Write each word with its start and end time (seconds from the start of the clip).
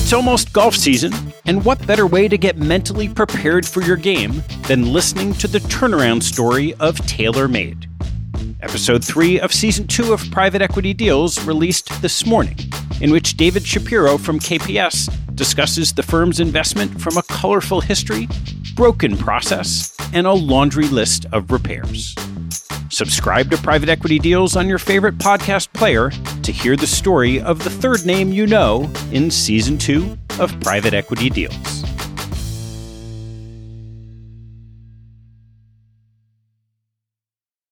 It's 0.00 0.12
almost 0.12 0.52
golf 0.52 0.76
season, 0.76 1.12
and 1.46 1.64
what 1.64 1.84
better 1.84 2.06
way 2.06 2.28
to 2.28 2.38
get 2.38 2.56
mentally 2.56 3.08
prepared 3.08 3.66
for 3.66 3.82
your 3.82 3.96
game 3.96 4.44
than 4.68 4.92
listening 4.92 5.34
to 5.34 5.48
the 5.48 5.58
turnaround 5.58 6.22
story 6.22 6.72
of 6.74 6.98
TaylorMade? 6.98 7.86
Episode 8.62 9.04
3 9.04 9.40
of 9.40 9.52
Season 9.52 9.88
2 9.88 10.12
of 10.12 10.30
Private 10.30 10.62
Equity 10.62 10.94
Deals 10.94 11.44
released 11.44 12.00
this 12.00 12.24
morning, 12.24 12.56
in 13.00 13.10
which 13.10 13.36
David 13.36 13.66
Shapiro 13.66 14.18
from 14.18 14.38
KPS 14.38 15.12
discusses 15.34 15.92
the 15.92 16.04
firm's 16.04 16.38
investment 16.38 17.00
from 17.00 17.16
a 17.16 17.22
colorful 17.24 17.80
history, 17.80 18.28
broken 18.76 19.16
process, 19.16 19.96
and 20.12 20.28
a 20.28 20.32
laundry 20.32 20.86
list 20.86 21.26
of 21.32 21.50
repairs. 21.50 22.14
Subscribe 22.88 23.50
to 23.50 23.56
Private 23.58 23.88
Equity 23.88 24.20
Deals 24.20 24.54
on 24.54 24.68
your 24.68 24.78
favorite 24.78 25.18
podcast 25.18 25.72
player 25.72 26.12
to 26.48 26.52
hear 26.52 26.76
the 26.76 26.86
story 26.86 27.42
of 27.42 27.62
the 27.62 27.68
third 27.68 28.06
name 28.06 28.32
you 28.32 28.46
know 28.46 28.90
in 29.12 29.30
Season 29.30 29.76
2 29.76 30.16
of 30.40 30.58
Private 30.60 30.94
Equity 30.94 31.28
Deals. 31.28 31.87